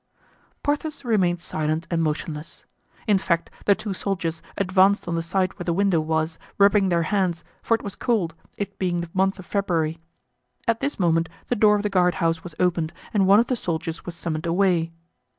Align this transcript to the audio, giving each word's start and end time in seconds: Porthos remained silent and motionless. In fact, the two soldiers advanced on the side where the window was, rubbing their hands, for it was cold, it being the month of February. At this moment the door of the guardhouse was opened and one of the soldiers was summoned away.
Porthos 0.63 1.05
remained 1.05 1.41
silent 1.41 1.85
and 1.91 2.01
motionless. 2.01 2.65
In 3.05 3.19
fact, 3.19 3.51
the 3.65 3.75
two 3.75 3.93
soldiers 3.93 4.41
advanced 4.57 5.07
on 5.07 5.13
the 5.13 5.21
side 5.21 5.53
where 5.59 5.63
the 5.63 5.75
window 5.75 5.99
was, 6.01 6.39
rubbing 6.57 6.89
their 6.89 7.03
hands, 7.03 7.43
for 7.61 7.75
it 7.75 7.83
was 7.83 7.93
cold, 7.95 8.33
it 8.57 8.79
being 8.79 9.01
the 9.01 9.11
month 9.13 9.37
of 9.37 9.45
February. 9.45 9.99
At 10.67 10.79
this 10.79 10.97
moment 10.99 11.29
the 11.49 11.55
door 11.55 11.75
of 11.75 11.83
the 11.83 11.89
guardhouse 11.91 12.43
was 12.43 12.55
opened 12.59 12.93
and 13.13 13.27
one 13.27 13.39
of 13.39 13.45
the 13.45 13.55
soldiers 13.55 14.03
was 14.03 14.15
summoned 14.15 14.47
away. 14.47 14.91